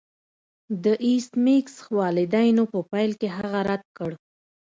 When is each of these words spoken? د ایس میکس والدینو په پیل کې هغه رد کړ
د 0.83 0.85
ایس 1.05 1.27
میکس 1.45 1.75
والدینو 1.99 2.63
په 2.71 2.79
پیل 2.91 3.11
کې 3.19 3.27
هغه 3.37 3.59
رد 3.69 3.83
کړ 3.97 4.11